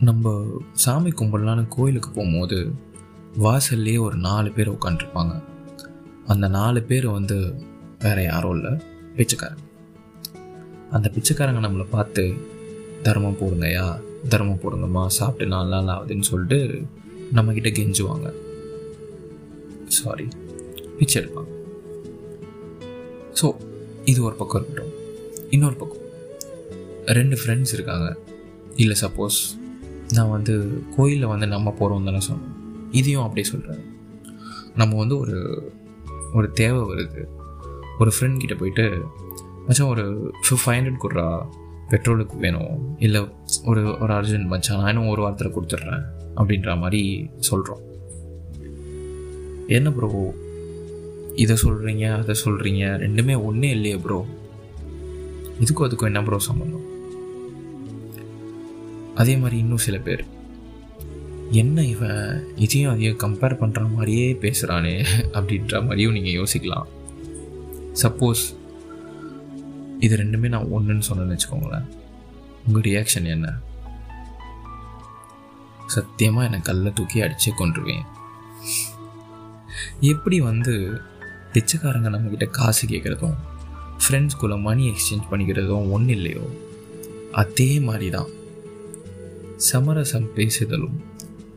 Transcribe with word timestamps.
நம்ம 0.00 0.52
சாமி 0.72 1.10
கும்பிடலான்னு 1.10 1.68
கோயிலுக்கு 1.68 2.10
போகும்போது 2.10 2.72
வாசல்லே 3.38 4.00
ஒரு 4.00 4.16
நாலு 4.16 4.52
பேர் 4.52 4.70
உட்காந்துருப்பாங்க 4.70 5.42
அந்த 6.26 6.48
நாலு 6.48 6.82
பேர் 6.82 7.08
வந்து 7.08 7.54
வேற 7.98 8.22
யாரும் 8.22 8.54
இல்லை 8.54 8.72
பிச்சைக்காரங்க. 9.16 9.64
அந்த 10.90 11.12
பிச்சைக்காரங்க 11.14 11.60
நம்மளை 11.66 11.86
பார்த்து 11.90 12.34
தர்மம் 13.02 13.36
போடுங்கய்யா 13.40 14.00
தர்மம் 14.28 14.60
போடுங்கம்மா 14.62 15.06
சாப்பிட்டு 15.06 15.46
நாலு 15.46 15.68
நாள் 15.68 15.96
ஆகுதுன்னு 15.96 16.28
சொல்லிட்டு 16.30 16.82
நம்மக்கிட்ட 17.34 17.70
கெஞ்சுவாங்க. 17.78 18.32
சாரி 19.86 20.28
பிச்சை 20.98 21.22
எடுப்பாங்க. 21.22 21.52
ஸோ 23.42 23.56
இது 24.04 24.22
ஒரு 24.22 24.34
பக்கம் 24.34 24.62
இருக்கட்டும். 24.62 24.94
இன்னொரு 25.50 25.76
பக்கம். 25.76 26.04
ரெண்டு 27.04 27.38
ஃப்ரெண்ட்ஸ் 27.40 27.72
இருக்காங்க. 27.72 28.16
இல்லை 28.76 28.96
சப்போஸ் 29.00 29.58
நான் 30.14 30.30
வந்து 30.30 30.82
கோயிலில் 30.96 31.32
வந்து 31.32 31.46
நம்ம 31.46 31.70
போகிறோம் 31.70 32.04
தானே 32.04 32.18
சொன்னோம் 32.28 32.56
இதையும் 32.90 33.22
அப்படியே 33.22 33.52
சொல்கிறேன் 33.52 33.82
நம்ம 34.74 34.96
வந்து 34.96 35.18
ஒரு 35.18 35.36
ஒரு 36.34 36.50
தேவை 36.50 36.80
வருது. 36.80 37.24
ஒரு 37.98 38.10
ஃப்ரெண்ட் 38.16 38.36
கிட்ட 38.36 38.54
போயிட்டு 38.54 39.04
மச்சான் 39.66 39.88
ஒரு 39.88 40.32
ஃபைவ் 40.50 40.78
ஹண்ட்ரட் 40.78 41.02
கொடுறா. 41.02 41.26
பெட்ரோலுக்கு 41.90 42.38
வேணும். 42.38 42.96
இல்லை 42.98 43.28
ஒரு 43.64 43.98
ஒரு 44.00 44.12
அர்ஜென்ட் 44.14 44.46
மச்சான் 44.46 44.78
நான் 44.78 44.88
இன்னும் 44.88 45.08
ஒரு 45.08 45.22
வாரத்தில் 45.22 45.54
கொடுத்துட்றேன். 45.54 46.02
அப்படின்ற 46.36 46.78
மாதிரி 46.78 47.30
சொல்கிறோம் 47.36 47.80
என்ன 49.66 49.92
ப்ரோ 49.92 50.34
இதை 51.34 51.56
சொல்கிறீங்க 51.62 52.04
அதை 52.18 52.34
சொல்கிறீங்க 52.44 52.84
ரெண்டுமே 53.04 53.44
ஒன்றே 53.44 53.70
இல்லையே 53.70 53.96
ப்ரோ 53.96 54.26
இதுக்கும் 55.60 55.86
அதுக்கும் 55.86 56.10
என்ன 56.10 56.22
ப்ரோ 56.22 56.38
சம்மந்தம் 56.38 56.79
அதே 59.20 59.34
மாதிரி 59.40 59.56
இன்னும் 59.62 59.84
சில 59.84 59.96
பேர். 60.06 60.22
என்ன 61.60 61.84
இவன் 61.94 62.52
இதையும் 62.64 62.92
அதையும் 62.92 63.20
கம்பேர் 63.22 63.60
பண்ணுற 63.62 63.80
மாதிரியே 63.94 64.26
பேசுகிறானே 64.42 64.94
அப்படின்ற 65.36 65.80
மாதிரியும் 65.86 66.16
நீங்கள் 66.16 66.38
யோசிக்கலாம். 66.40 66.88
சப்போஸ் 68.02 68.44
இது 70.06 70.14
ரெண்டுமே 70.22 70.48
நான் 70.54 70.72
ஒன்றுன்னு 70.76 71.08
சொன்னேன்னு 71.08 71.36
வச்சுக்கோங்களேன். 71.36 71.88
உங்கள் 72.66 72.86
ரியாக்ஷன் 72.88 73.28
என்ன? 73.34 73.48
சத்தியமாக 75.94 76.46
என்னை 76.48 76.58
கல்லை 76.68 76.90
தூக்கி 76.92 77.18
அடித்து 77.24 77.52
கொண்டுருவேன் 77.52 78.04
எப்படி 80.12 80.36
வந்து 80.48 80.74
பிச்சைக்காரங்க 81.54 82.10
நம்மக்கிட்ட 82.14 82.46
காசு 82.58 82.84
கேட்குறதும் 82.88 83.38
ஃப்ரெண்ட்ஸ்குள்ளே 84.02 84.56
மணி 84.66 84.84
எக்ஸ்சேஞ்ச் 84.90 85.30
பண்ணிக்கிறதும் 85.30 85.88
ஒன்றும் 85.94 86.16
இல்லையோ? 86.18 86.44
அதே 87.42 87.70
மாதிரி 87.86 88.08
தான் 88.16 88.30
சமரசம் 89.60 90.28
பேசுதலும் 90.34 90.96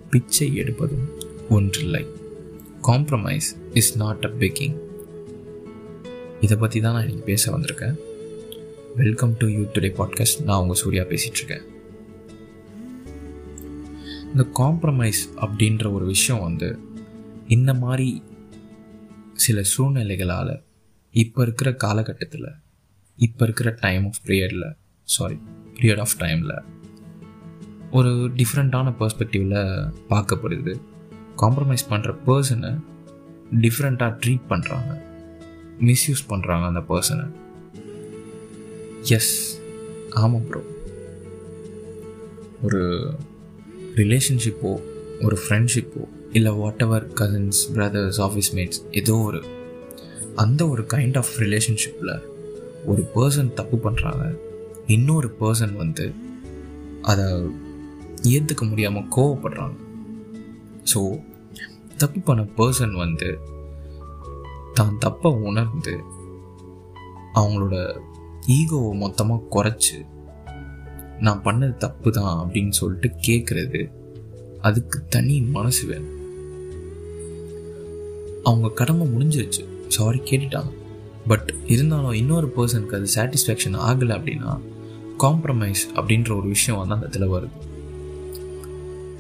பிச்சை 0.10 0.60
எடுப்பதும் 0.60 1.06
ஒன்றில்லை. 1.50 2.06
Compromise 2.82 3.48
is 3.74 3.98
not 3.98 4.26
a 4.26 4.30
begging 4.40 4.76
இதை 6.42 6.58
பற்றி 6.58 6.80
தான் 6.80 6.94
நான் 6.94 7.08
இன்றைக்கி 7.08 7.24
பேச 7.24 7.58
வந்திருக்கேன். 7.58 7.96
Welcome 8.96 9.36
to 9.38 9.48
you 9.48 9.62
today 9.62 9.92
podcast 10.00 10.44
நான் 10.44 10.60
உங்கள் 10.60 10.76
சூர்யா 10.76 11.04
பேசிகிட்ருக்கேன் 11.04 11.64
இந்த 14.26 14.48
காம்ப்ரமைஸ் 14.60 15.22
அப்படின்ற 15.36 15.94
ஒரு 15.94 16.06
விஷயம் 16.06 16.44
வந்து 16.44 16.80
இந்த 17.48 17.74
மாதிரி 17.74 18.24
சில 19.34 19.64
சூழ்நிலைகளால் 19.64 20.64
இப்போ 21.12 21.42
இருக்கிற 21.42 21.74
காலகட்டத்தில் 21.74 22.50
இப்போ 23.16 23.46
இருக்கிற 23.46 23.78
டைம் 23.80 24.06
ஆஃப் 24.06 24.22
பீரியடில் 24.26 24.74
சாரி 25.04 25.38
பீரியட் 25.74 26.00
ஆஃப் 26.00 26.16
டைமில் 26.20 26.64
ஒரு 27.94 28.12
டிஃப்ரெண்ட்டான 28.38 28.94
பர்ஸ்பெக்டிவில் 29.00 29.60
பார்க்கப்படுது. 30.10 30.74
காம்ப்ரமைஸ் 31.38 31.86
பண்ணுற 31.90 32.12
பர்சனை 32.26 32.72
டிஃப்ரெண்ட்டாக 33.62 34.18
ட்ரீட் 34.22 34.46
பண்ணுறாங்க 34.50 34.92
மிஸ்யூஸ் 35.80 36.24
பண்ணுறாங்க 36.30 36.66
அந்த 36.66 36.80
பர்சனை 36.80 37.26
எஸ் 39.10 39.34
ஆமாம் 40.10 40.46
ப்ரோ 40.48 40.62
ஒரு 42.62 42.82
ரிலேஷன்ஷிப்போ 43.96 44.72
ஒரு 45.22 45.38
ஃப்ரெண்ட்ஷிப்போ 45.44 46.04
இல்லை 46.32 46.52
whatever 46.82 47.08
cousins 47.14 47.60
brothers 47.74 48.22
office 48.22 48.52
mates 48.56 48.82
ஏதோ 48.92 49.16
ஒரு 49.22 49.44
அந்த 50.36 50.68
ஒரு 50.68 50.84
கைண்ட் 50.94 51.18
ஆஃப் 51.18 51.34
ரிலேஷன்ஷிப்பில் 51.40 52.14
ஒரு 52.86 53.08
பர்சன் 53.16 53.54
தப்பு 53.54 53.78
பண்ணுறாங்க 53.78 54.24
இன்னொரு 54.88 55.36
பர்சன் 55.40 55.76
வந்து 55.76 56.14
அதை 57.02 57.26
ஏற்றுக்க 58.32 58.64
முடியாமல் 58.70 59.10
கோவப்படுறாங்க. 59.16 59.78
ஸோ 60.94 61.02
தப்பு 61.98 62.20
பண்ண 62.20 62.42
பர்சன் 62.58 62.96
வந்து 62.96 63.40
தான் 64.74 64.98
தப்பை 65.06 65.30
உணர்ந்து 65.50 65.94
அவங்களோட 67.34 67.76
ஈகோவை 68.48 68.94
மொத்தமாக 68.94 69.48
குறைச்சி 69.56 69.98
நான் 71.20 71.42
பண்ணது 71.42 71.78
தப்பு 71.78 72.12
தான் 72.12 72.34
அப்படின்னு 72.42 72.70
சொல்லிட்டு 72.70 73.10
கேட்குறது 73.28 73.82
அதுக்கு 74.62 75.06
தனி 75.08 75.42
மனசு 75.42 75.88
வேணும். 75.88 76.20
அவங்க 78.44 78.70
கடமை 78.70 79.08
முடிஞ்சிருச்சு. 79.08 79.64
சாரி 79.88 80.20
கேட்டுட்டாங்க. 80.20 80.72
பட் 81.28 81.54
இருந்தாலும் 81.68 82.14
இன்னொரு 82.14 82.54
பர்சனுக்கு 82.56 82.98
அது 83.00 83.08
சாட்டிஸ்ஃபேக்ஷன் 83.16 83.78
ஆகலை 83.90 84.16
அப்படின்னா 84.18 84.60
காம்ப்ரமைஸ் 85.18 85.84
அப்படின்ற 85.96 86.36
ஒரு 86.38 86.48
விஷயம் 86.48 86.80
வந்து 86.80 86.96
அந்த 86.96 87.08
இடத்துல 87.08 87.28
வருது. 87.36 87.72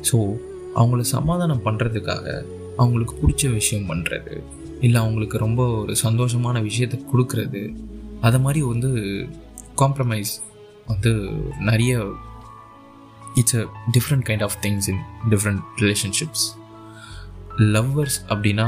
ஸோ 0.09 0.17
அவங்கள 0.75 1.01
சமாதானம் 1.09 1.65
பண்ணுறதுக்காக 1.65 2.25
அவங்களுக்கு 2.77 3.15
பிடிச்ச 3.21 3.53
விஷயம் 3.53 3.89
பண்ணுறது 3.89 4.35
இல்லை 4.81 5.01
அவங்களுக்கு 5.01 5.37
ரொம்ப 5.37 5.61
ஒரு 5.75 5.93
சந்தோஷமான 6.03 6.61
விஷயத்தை 6.61 6.97
கொடுக்கறது 7.11 7.61
அதை 8.21 8.39
மாதிரி 8.39 8.61
வந்து 8.63 8.89
காம்ப்ரமைஸ் 9.77 10.33
வந்து 10.87 11.11
நிறைய 11.59 11.93
it's 13.35 13.55
a 13.55 13.63
different 13.91 14.25
kind 14.29 14.43
of 14.43 14.57
things 14.63 14.89
in 14.89 15.01
different 15.29 15.63
relationships 15.81 16.45
lovers 17.71 18.19
அப்படின்னா 18.29 18.67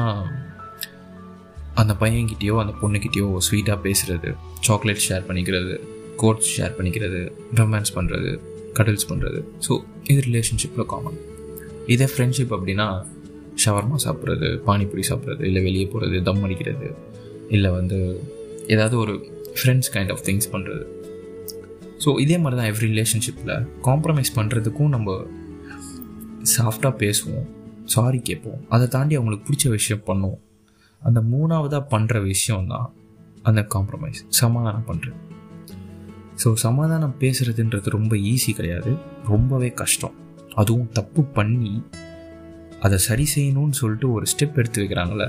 அந்த 1.74 1.94
பையன்கிட்டயோ 2.00 2.56
அந்த 2.60 2.74
பொண்ணுக்கிட்டேயோ 2.82 3.30
ஸ்வீட்டாக 3.48 3.78
பேசுகிறது 3.84 4.30
சாக்லேட் 4.60 5.06
ஷேர் 5.08 5.28
பண்ணிக்கிறது 5.28 5.74
கோட்ஸ் 6.16 6.52
ஷேர் 6.58 6.76
பண்ணிக்கிறது 6.78 7.22
ரொமான்ஸ் 7.56 7.96
பண்ணுறது 7.96 8.32
கடல்ஸ் 8.76 9.10
பண்ணுறது 9.10 9.44
ஸோ 9.68 9.80
இது 10.04 10.22
ரிலேஷன்ஷிப்பில் 10.22 10.86
காமன் 10.86 11.18
இதே 11.88 12.06
ஃப்ரெண்ட்ஷிப் 12.06 12.54
அப்படின்னா 12.54 13.06
ஷவர்மா 13.66 13.96
சாப்பிட்றது 14.06 14.62
பானிபூரி 14.66 15.04
சாப்பிட்றது 15.10 15.44
இல்லை 15.44 15.64
வெளியே 15.64 15.86
போகிறது 15.86 16.24
தம் 16.24 16.44
அடிக்கிறது 16.44 16.96
இல்லை 17.50 17.72
வந்து 17.72 18.22
ஏதாவது 18.68 18.98
ஒரு 18.98 19.14
ஃப்ரெண்ட்ஸ் 19.56 19.92
கைண்ட் 19.94 20.12
ஆஃப் 20.12 20.24
திங்ஸ் 20.26 20.52
பண்ணுறது 20.52 20.86
ஸோ 22.06 22.20
இதே 22.20 22.38
மாதிரி 22.38 22.62
தான் 22.62 22.72
எவ்ரி 22.72 22.88
ரிலேஷன்ஷிப்பில் 22.94 23.68
காம்ப்ரமைஸ் 23.84 24.32
பண்ணுறதுக்கும் 24.36 24.88
நம்ம 24.88 25.26
சாஃப்டாக 26.58 26.94
பேசுவோம் 26.98 27.46
சாரி 27.86 28.20
கேட்போம். 28.20 28.66
அதை 28.70 28.88
தாண்டி 28.88 29.16
அவங்களுக்கு 29.16 29.46
பிடிச்ச 29.50 29.70
விஷயம் 29.70 30.04
பண்ணுவோம். 30.08 30.40
அந்த 31.02 31.20
மூணாவதாக 31.22 31.84
பண்ணுற 31.92 32.24
விஷயம் 32.24 32.68
தான் 32.68 32.94
அந்த 33.44 33.62
காம்ப்ரமைஸ் 33.62 34.26
சமாதானம் 34.30 34.88
பண்ணுறது 34.88 35.18
ஸோ 36.44 36.54
சமாதானம் 36.54 37.16
பேசுகிறதுன்றது 37.20 37.90
ரொம்ப 37.90 38.16
ஈஸி 38.16 38.52
கிடையாது. 38.54 38.92
ரொம்பவே 39.28 39.70
கஷ்டம். 39.70 40.16
அதுவும் 40.56 40.92
தப்பு 40.92 41.24
பண்ணி 41.24 41.84
அதை 42.80 42.98
சரி 42.98 43.26
செய்யணும்னு 43.36 43.72
சொல்லிட்டு 43.72 44.12
ஒரு 44.12 44.26
ஸ்டெப் 44.26 44.58
எடுத்து 44.58 44.82
வைக்கிறாங்களே 44.82 45.28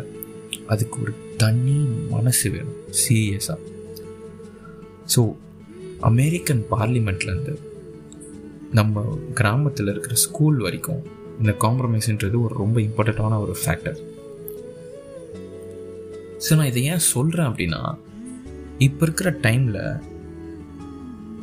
அதுக்கு 0.66 1.02
ஒரு 1.02 1.12
தனி 1.36 1.76
மனசு 2.10 2.50
வேணும் 2.50 2.80
சீரியஸாக 3.00 3.58
ஸோ 5.14 5.22
அமெரிக்கன் 6.00 6.64
பார்லிமெண்ட்லேருந்து 6.70 7.54
நம்ம 8.72 9.04
கிராமத்தில் 9.34 9.88
இருக்கிற 9.88 10.14
ஸ்கூல் 10.14 10.58
வரைக்கும் 10.58 11.02
இந்த 11.40 11.52
காம்ப்ரமைஸ்ன்றது 11.60 12.40
ஒரு 12.40 12.54
ரொம்ப 12.54 12.80
இம்பார்ட்டண்ட்டான 12.80 13.38
ஒரு 13.40 13.56
ஃபேக்டர் 13.64 13.98
ஸோ 16.48 16.56
நான் 16.56 16.66
இதை 16.66 16.84
ஏன் 16.84 16.98
சொல்கிறேன் 16.98 17.46
அப்படின்னா 17.46 17.80
இப்போ 18.78 19.06
இருக்கிற 19.06 19.30
டைமில் 19.42 19.80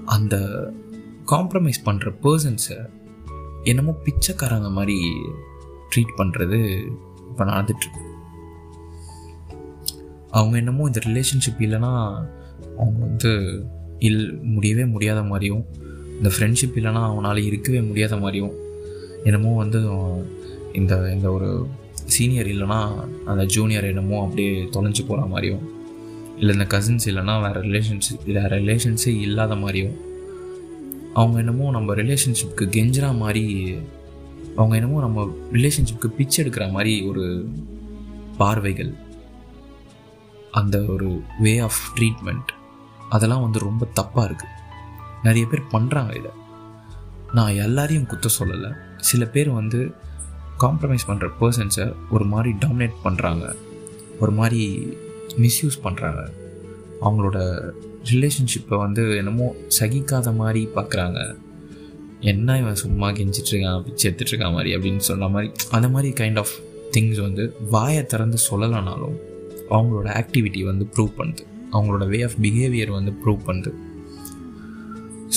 அந்த 0.05 0.35
காம்ப்ரமைஸ் 1.31 1.85
பண்ணுற 1.85 2.15
பர்சன்ஸை 2.23 2.89
என்னமோ 3.63 3.95
பிச்சைக்காரங்க 4.03 4.71
மாதிரி 4.71 4.99
ட்ரீட் 5.95 6.13
பண்ணுறது 6.17 6.91
இப்போ 7.29 7.45
நடந்துட்டுருக்கு. 7.45 8.11
அவங்க 10.31 10.57
என்னமோ 10.57 10.83
இந்த 10.85 11.01
ரிலேஷன்ஷிப் 11.07 11.59
இல்லைன்னா 11.59 12.15
அவங்க 12.77 12.99
வந்து 12.99 13.63
இல் 13.99 14.39
முடியவே 14.41 14.85
முடியாத 14.85 15.23
மாதிரியும் 15.23 15.65
இந்த 16.11 16.31
ஃப்ரெண்ட்ஷிப் 16.39 16.75
இல்லைன்னா 16.75 17.05
அவனால் 17.05 17.37
இருக்கவே 17.37 17.81
முடியாத 17.81 18.17
மாதிரியும் 18.17 18.51
என்னமோ 19.23 19.55
வந்து 19.55 19.81
இந்த 20.73 21.13
இந்த 21.13 21.31
ஒரு 21.31 21.67
சீனியர் 21.93 22.47
இல்லைன்னா 22.47 23.07
அந்த 23.25 23.45
ஜூனியர் 23.45 23.83
என்னமோ 23.83 24.23
அப்படியே 24.23 24.63
தொலைஞ்சு 24.63 25.05
போகிற 25.07 25.25
மாதிரியும் 25.27 25.72
இல்லை 26.37 26.57
இந்த 26.57 26.79
கசின்ஸ் 26.79 27.07
இல்லைனா 27.07 27.41
வேறு 27.41 27.61
ரிலேஷன்ஷிப் 27.61 28.25
வேறு 28.25 28.55
ரிலேஷன்ஸே 28.57 29.07
இல்லாத 29.07 29.55
மாதிரியும் 29.55 29.97
அவங்க 31.13 31.37
என்னமோ 31.37 31.71
நம்ம 31.71 31.95
ரிலேஷன்ஷிப்க்கு 31.95 32.61
கெஞ்சுற 32.61 33.17
மாதிரி 33.17 33.75
அவங்க 34.55 34.75
என்னமோ 34.75 34.99
நம்ம 34.99 35.35
ரிலேஷன்ஷிப்க்கு 35.53 36.07
பிச்சை 36.07 36.45
எடுக்கிற 36.45 36.71
மாதிரி 36.71 37.01
ஒரு 37.01 37.49
பார்வைகள் 38.37 38.93
அந்த 40.51 40.81
ஒரு 40.81 41.21
வே 41.39 41.57
ஆஃப் 41.57 41.79
ட்ரீட்மெண்ட் 41.95 42.49
அதெல்லாம் 43.09 43.41
வந்து 43.41 43.59
ரொம்ப 43.59 43.87
தப்பாக 44.01 44.31
இருக்குது 44.31 44.61
நிறைய 45.23 45.47
பேர் 45.47 45.61
பண்ணுறாங்க 45.71 46.09
இதை. 46.09 46.31
நான் 47.33 47.53
எல்லாரையும் 47.53 48.05
குத்த 48.05 48.29
சொல்லலை. 48.39 48.73
சில 48.97 49.25
பேர் 49.25 49.49
வந்து 49.49 49.93
காம்ப்ரமைஸ் 50.59 51.05
பண்ணுற 51.07 51.29
பர்சன்ஸை 51.39 51.93
ஒரு 52.09 52.25
மாதிரி 52.25 52.55
டாமினேட் 52.65 52.93
பண்ணுறாங்க 53.03 53.55
ஒரு 54.19 54.31
மாதிரி 54.31 54.93
மிஸ்யூஸ் 55.37 55.77
பண்ணுறாங்க 55.83 56.21
அவங்களோட 57.01 57.37
ரிலேஷன்ஷிப்பை 58.11 58.77
வந்து 58.77 59.17
என்னமோ 59.17 59.55
சகிக்காத 59.79 60.35
மாதிரி 60.35 60.69
பார்க்குறாங்க 60.75 61.35
என்ன 62.19 62.57
இவன் 62.59 62.75
சும்மா 62.75 63.11
கெஞ்சிட்ருக்கான் 63.11 63.83
பிச்சு 63.83 64.09
எடுத்துட்ருக்கான் 64.09 64.51
மாதிரி 64.51 64.75
அப்படின்னு 64.75 64.97
சொன்ன 64.97 65.27
மாதிரி 65.27 65.51
அந்த 65.71 65.89
மாதிரி 65.89 66.13
கைண்ட் 66.13 66.37
ஆஃப் 66.37 66.53
திங்ஸ் 66.91 67.21
வந்து 67.21 67.55
வாயை 67.69 68.05
திறந்து 68.05 68.37
சொல்லலைனாலும் 68.51 69.17
அவங்களோட 69.69 70.07
ஆக்டிவிட்டி 70.21 70.63
வந்து 70.63 70.87
ப்ரூவ் 70.95 71.11
பண்ணுது. 71.17 71.43
அவங்களோட 71.71 72.07
வே 72.07 72.21
ஆஃப் 72.21 72.37
பிஹேவியர் 72.41 72.91
வந்து 72.91 73.11
ப்ரூவ் 73.11 73.39
பண்ணுது. 73.47 73.71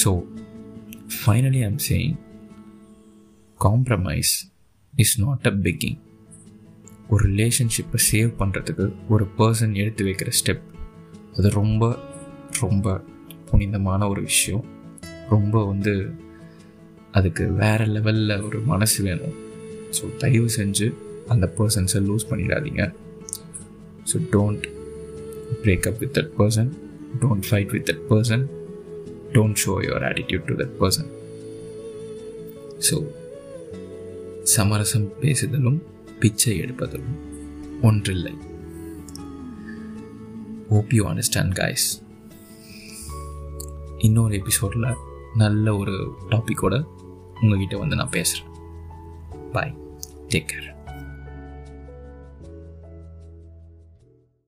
So 0.05 0.11
finally 1.17 1.63
I'm 1.65 1.79
saying 1.89 2.17
compromise 3.61 4.33
is 4.97 5.21
not 5.21 5.47
a 5.47 5.51
begging 5.51 5.99
ஒரு 7.09 7.25
ரிலேஷன்ஷிப்பை 7.31 7.99
சேவ் 8.13 8.31
பண்ணுறதுக்கு 8.39 8.93
ஒரு 9.09 9.25
பர்சன் 9.39 9.75
எடுத்து 9.75 10.05
வைக்கிற 10.05 10.31
ஸ்டெப் 10.41 10.65
அது 11.37 11.51
ரொம்ப 11.51 11.99
ரொம்ப 12.61 13.01
புனிதமான 13.51 14.09
ஒரு 14.09 14.23
விஷயம். 14.23 14.65
ரொம்ப 15.31 15.65
வந்து 15.67 15.93
அதுக்கு 17.13 17.45
வேறு 17.53 17.85
லெவலில் 17.85 18.45
ஒரு 18.47 18.59
மனசு 18.61 18.99
வேணும். 19.05 19.35
ஸோ 19.91 20.05
தயவு 20.17 20.49
செஞ்சு 20.57 20.95
அந்த 21.29 21.53
பர்சன்ஸை 21.59 22.01
லூஸ் 22.09 22.29
பண்ணிடாதீங்க. 22.31 22.83
So 24.13 24.19
don't 24.33 24.67
break up 25.63 25.99
with 25.99 26.19
that 26.19 26.33
person 26.39 26.71
don't 27.21 27.47
fight 27.51 27.73
with 27.73 27.89
that 27.91 28.05
person 28.11 28.45
don't 29.33 29.61
show 29.65 29.75
your 29.87 30.07
attitude 30.11 30.45
to 30.45 30.55
that 30.55 30.75
person 30.81 31.11
so 32.89 32.97
சமரசம் 34.43 35.09
பேசுதலும் 35.21 35.79
பிச்சை 36.21 36.61
எடுப்பதும் 36.61 37.09
ஒன்றில்லை. 37.83 38.37
ஹோப் 40.71 40.93
யூ 40.93 41.07
அண்டர்ஸ்டாண்ட் 41.07 41.55
கைஸ் 41.55 42.05
இன்னொரு 43.99 44.35
எபிசோடில் 44.35 44.95
நல்ல 45.35 45.77
ஒரு 45.77 46.15
டாப்பிக்கோட 46.31 46.87
உங்ககிட்ட 47.43 47.77
வந்து 47.77 47.97
நான் 47.97 48.11
பேசுகிறேன் 48.11 48.53
பாய் 49.53 49.77
டேக் 50.29 50.49
கேர் 50.53 50.76